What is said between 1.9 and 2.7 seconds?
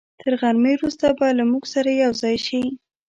یوځای شي.